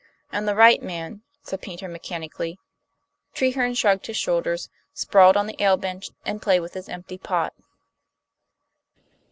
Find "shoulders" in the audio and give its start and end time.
4.17-4.71